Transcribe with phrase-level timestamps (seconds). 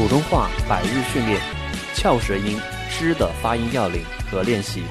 [0.00, 1.38] 普通话百日训练，
[1.94, 2.58] 翘舌音
[2.90, 4.82] “之”的发音要领和练习。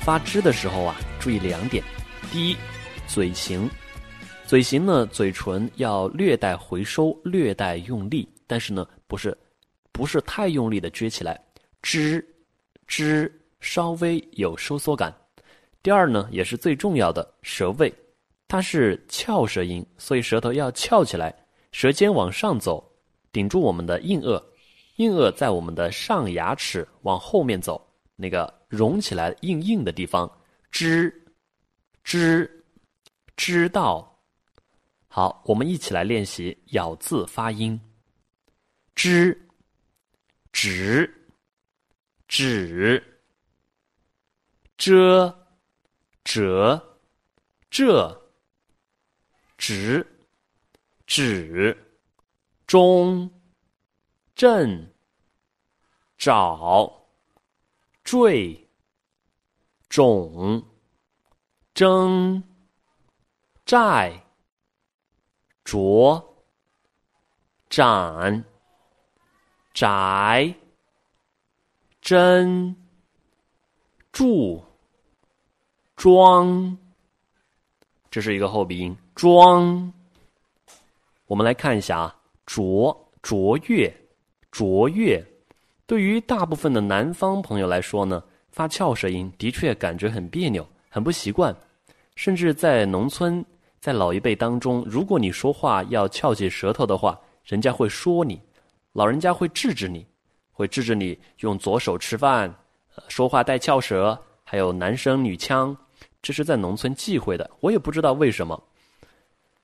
[0.00, 1.84] 发“之”的时候啊，注意两点：
[2.32, 2.56] 第一，
[3.06, 3.70] 嘴型，
[4.44, 9.38] 嘴型呢，嘴唇要略带回收，略带用力，但是呢，不是
[9.92, 11.40] 不是太用力的撅起来
[11.80, 12.26] ，“之”
[12.88, 15.14] 之稍微有收缩感。
[15.80, 17.94] 第二呢，也是最重要的，舌位，
[18.48, 21.32] 它是翘舌音，所以舌头要翘起来，
[21.70, 22.82] 舌尖往上走。
[23.36, 24.42] 顶住我们的硬腭，
[24.96, 27.86] 硬腭在我们的上牙齿往后面走，
[28.16, 30.26] 那个隆起来硬硬的地方，
[30.70, 31.12] 知，
[32.02, 32.64] 知，
[33.36, 34.10] 知道。
[35.06, 37.78] 好，我们一起来练习咬字发音。
[38.94, 39.38] 知，
[40.50, 41.06] 指，
[42.28, 43.04] 指，
[44.78, 45.46] 遮，
[46.24, 46.98] 折，
[47.68, 48.22] 这，
[49.58, 50.06] 直，
[51.06, 51.76] 指。
[52.66, 53.30] 中，
[54.36, 54.92] 正，
[56.18, 56.92] 找，
[58.04, 58.68] 坠，
[59.88, 60.62] 种，
[61.72, 62.42] 争，
[63.64, 64.22] 债，
[65.64, 66.22] 着，
[67.70, 68.44] 斩，
[69.72, 70.54] 宅，
[72.02, 72.76] 真，
[74.12, 74.62] 住，
[75.96, 76.76] 装，
[78.10, 79.90] 这是一个后鼻音，装。
[81.24, 82.22] 我们来看一下啊。
[82.44, 84.05] 卓卓越，
[84.56, 85.22] 卓越，
[85.86, 91.54] 对于大部分的南方朋友来说呢，发翘舌音的确感觉很别扭，很不习惯。
[92.14, 93.44] 甚至在农村，
[93.80, 98.40] 在老一辈当中，如果你说话要翘起舌头的话，人家会说你，
[98.94, 100.06] 老人家会制止你，
[100.52, 102.54] 会制止你用左手吃饭，
[103.08, 105.76] 说话带翘舌，还有男声女腔，
[106.22, 107.50] 这是在农村忌讳的。
[107.60, 108.62] 我也不知道为什么，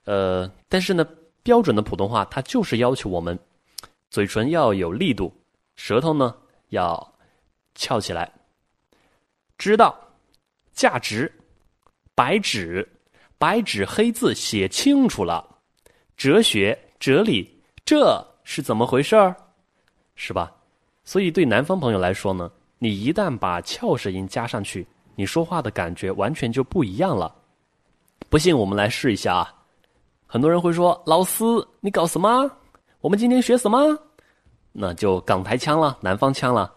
[0.04, 1.02] 呃，但是呢。
[1.44, 3.36] 标准的普通话，它就是要求我们
[4.12, 5.34] 嘴唇要有力度，
[5.74, 6.36] 舌头呢
[6.68, 7.14] 要
[7.74, 8.30] 翘起来。
[9.56, 9.98] 知道，
[10.74, 11.32] 价值，
[12.14, 12.86] 白纸，
[13.38, 15.42] 白纸黑字写清楚了。
[16.14, 19.34] 哲学，哲理，这是怎么回事儿？
[20.14, 20.52] 是吧？
[21.04, 27.34] 所以对南方朋友来说呢，你一旦把翘舌音加上去，你说话的感觉完全就不一样了。
[28.28, 29.54] 不信，我们来试一下啊。
[30.26, 31.44] 很多人会说：“老师，
[31.80, 32.58] 你搞什么？
[33.02, 33.98] 我们今天学什么？”
[34.70, 36.72] 那就港台腔了，南方腔了。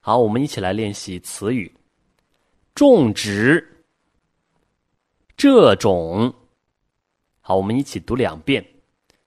[0.00, 1.72] 好，我们一起来练习词语：
[2.74, 3.84] 种植、
[5.36, 6.32] 这种。
[7.40, 8.64] 好，我们一起读两遍，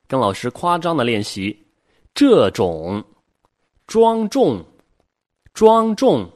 [0.08, 1.56] 跟老师夸张的练习：
[2.16, 3.04] 这种、
[3.86, 4.66] 庄重、
[5.54, 6.28] 庄重、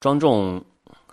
[0.00, 0.62] 庄重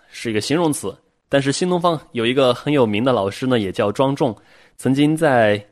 [0.08, 0.92] 是一个形容词，
[1.28, 4.36] 但是新东方有一个很有名的老师呢，也叫庄重。
[4.76, 5.64] 曾经在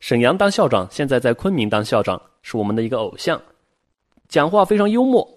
[0.00, 3.40] 沈阳当校长，现在在昆明当校长，是我们的一个偶像。
[4.28, 5.28] 讲话非常幽默。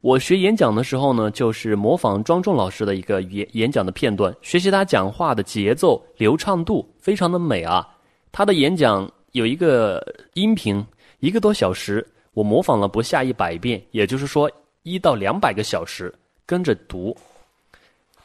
[0.00, 7.86] 我学演讲的时候呢，就是模仿庄重老师的一个演演讲的片段，学习他讲话的节奏流畅度，非常的美啊。
[8.32, 10.02] 他的演讲有一个
[10.34, 10.84] 音频，
[11.18, 14.50] 一个多小时，我模仿了不下一百遍，也就是说
[14.82, 16.12] 一到两百个小时
[16.46, 17.16] 跟着读。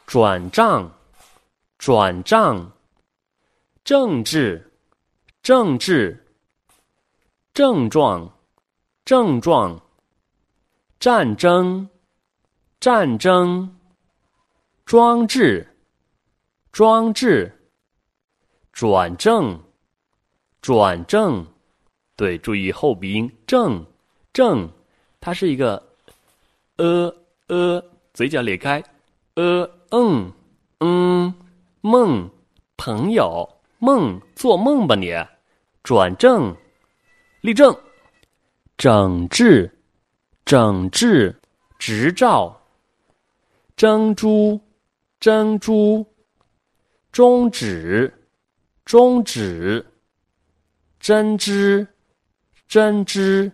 [0.06, 0.90] 转账，
[1.78, 2.72] 转账。
[3.84, 4.66] 政治，
[5.46, 6.26] 政治，
[7.54, 8.28] 症状，
[9.04, 9.80] 症状，
[10.98, 11.88] 战争，
[12.80, 13.72] 战争，
[14.84, 15.64] 装置，
[16.72, 17.56] 装置，
[18.72, 19.56] 转正，
[20.60, 21.46] 转正，
[22.16, 23.86] 对，注意后鼻音，正，
[24.32, 24.68] 正，
[25.20, 25.80] 它是一个
[26.78, 27.80] 呃呃，
[28.12, 28.82] 嘴角咧开，
[29.34, 30.32] 呃嗯
[30.80, 31.32] 嗯，
[31.82, 32.28] 梦，
[32.76, 33.48] 朋友。
[33.78, 35.12] 梦做梦吧你，
[35.86, 36.56] 转正，
[37.42, 37.72] 立正，
[38.76, 39.70] 整治，
[40.44, 41.40] 整治，
[41.78, 42.60] 执照，
[43.76, 44.60] 珍珠，
[45.20, 46.04] 珍珠，
[47.12, 48.12] 终止，
[48.84, 49.86] 终止，
[50.98, 51.86] 针织，
[52.66, 53.52] 针织，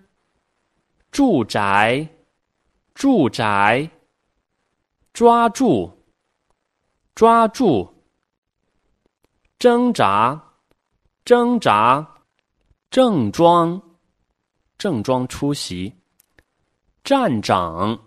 [1.10, 2.08] 住宅，
[2.94, 3.90] 住宅，
[5.12, 6.02] 抓住，
[7.14, 7.94] 抓住。
[9.58, 10.42] 挣扎，
[11.26, 12.11] 挣扎，
[12.92, 13.80] 正装，
[14.76, 15.90] 正装出席，
[17.02, 17.98] 站长，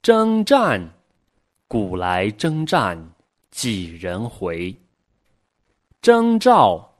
[0.00, 0.94] 征战，
[1.68, 2.98] 古来征战
[3.50, 4.74] 几人回？
[6.00, 6.90] 征兆，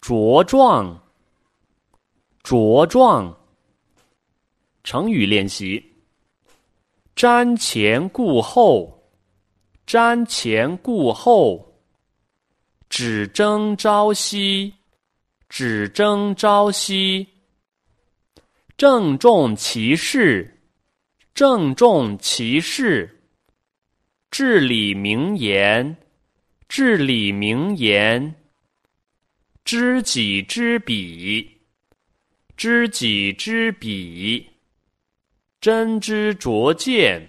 [0.00, 1.00] 茁壮，
[2.42, 3.32] 茁壮。
[4.82, 5.80] 成语练习：
[7.14, 9.00] 瞻前顾后。
[9.86, 11.71] 瞻前顾后，
[12.92, 14.74] 只争朝夕，
[15.48, 17.26] 只争朝夕。
[18.76, 20.60] 郑重其事，
[21.32, 23.22] 郑重其事。
[24.30, 25.96] 至理名言，
[26.68, 28.34] 至理名言。
[29.64, 31.62] 知己知彼，
[32.58, 34.46] 知己知彼。
[35.62, 37.26] 真知灼见，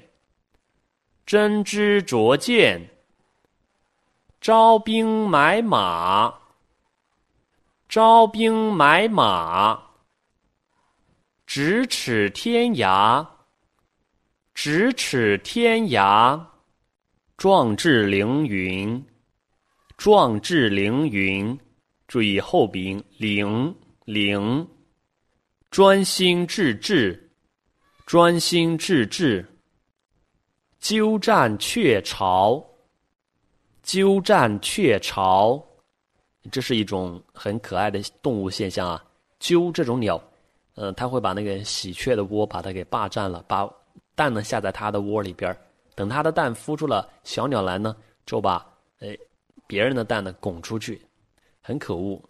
[1.25, 2.89] 真知灼见。
[4.43, 6.33] 招兵买马，
[7.87, 9.81] 招兵买马。
[11.47, 13.25] 咫尺天涯，
[14.53, 16.45] 咫尺天涯。
[17.37, 19.01] 壮志凌云，
[19.95, 21.57] 壮志凌云。
[22.05, 23.73] 注意后鼻音，凌
[24.03, 24.67] 凌。
[25.71, 27.31] 专心致志，
[28.05, 29.57] 专心致志。
[30.81, 32.61] 鸠占鹊巢，
[33.83, 35.63] 鸠占鹊巢。
[36.51, 39.01] 这是一种很可爱的动物现象啊！
[39.39, 40.21] 鸠这种鸟，
[40.75, 43.69] 呃，它会把那个喜鹊的窝把它给霸占了，把
[44.13, 45.55] 蛋呢下在它的窝里边
[45.95, 47.95] 等它的蛋孵出了小鸟来呢，
[48.25, 48.65] 就把
[48.99, 49.17] 哎
[49.67, 51.01] 别人的蛋呢拱出去，
[51.61, 52.21] 很可恶，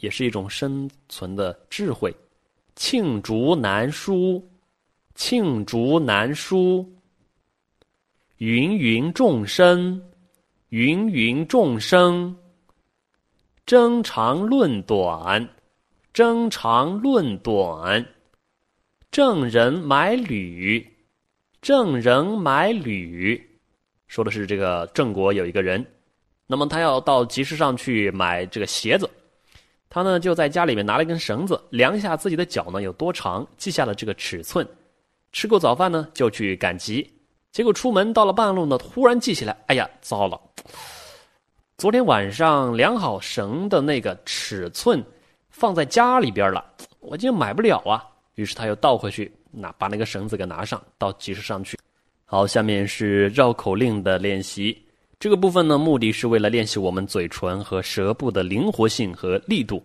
[0.00, 2.14] 也是一种生存的智慧。
[2.74, 4.42] 罄竹难书，
[5.14, 6.90] 罄竹难书。
[8.38, 10.00] 芸芸众生，
[10.70, 12.36] 芸芸众生。
[13.64, 15.48] 争长论短，
[16.12, 18.04] 争长论短。
[19.10, 20.86] 郑人买履。
[21.62, 23.42] 郑人买履，
[24.08, 25.84] 说的是这个郑国有一个人，
[26.46, 29.08] 那么他要到集市上去买这个鞋子，
[29.88, 34.66] 他呢就在家里面拿了一根绳子，量一下自己的脚呢有多长，记下了这个尺寸。
[35.32, 37.10] 吃过早饭呢就去赶集，
[37.52, 40.40] 结果出门到了半路呢，突然记起来，哎呀，糟了！
[41.76, 45.04] 昨天晚上量好绳的那个尺寸
[45.50, 46.64] 放在家里边了，
[47.00, 48.04] 我今天买不了啊。
[48.34, 49.32] 于是他又倒回去。
[49.50, 51.78] 那把那个绳子给拿上，到集市上去。
[52.26, 54.76] 好，下面是绕口令的练习。
[55.18, 59.82] 这个部分呢，目的是为了练习我们嘴唇和舌部的灵活性和力度。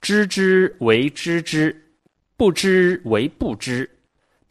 [0.00, 1.76] 知之为知之，
[2.36, 3.88] 不知为不知，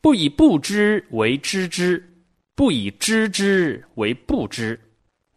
[0.01, 2.01] 不以不知为知之，
[2.53, 4.79] 不以知之为不知，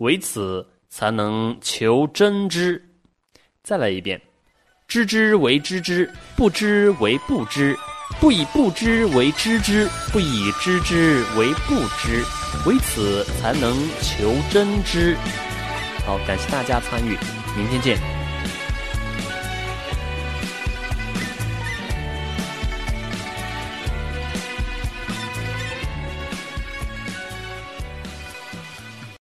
[0.00, 2.82] 为此才能求真知。
[3.62, 4.20] 再来一遍：
[4.88, 7.76] 知之为知之，不知为不知。
[8.18, 12.24] 不以不知为知之，不以知之为不知，
[12.66, 15.14] 为此才能求真知。
[16.06, 17.16] 好，感谢大家参与，
[17.56, 18.19] 明天见。